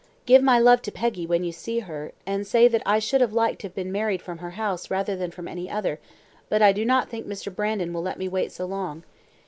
Give 0.25 0.41
my 0.41 0.57
love 0.57 0.81
to 0.81 0.91
Peggy 0.91 1.27
when 1.27 1.43
you 1.43 1.51
see 1.51 1.77
her, 1.81 2.11
and 2.25 2.47
say 2.47 2.67
that 2.67 2.81
I 2.87 2.97
should 2.97 3.21
have 3.21 3.33
liked 3.33 3.61
to 3.61 3.67
have 3.67 3.75
been 3.75 3.91
married 3.91 4.19
from 4.23 4.39
her 4.39 4.49
house 4.57 4.89
rather 4.89 5.15
than 5.15 5.29
from 5.29 5.47
any 5.47 5.69
other, 5.69 5.99
but 6.49 6.59
I 6.59 6.71
do 6.71 6.83
not 6.83 7.07
think 7.07 7.27
Mr. 7.27 7.53
Brandon 7.55 7.93
will 7.93 8.01
let 8.01 8.17
me 8.17 8.27
wait 8.27 8.51
so 8.51 8.65
long. 8.65 9.03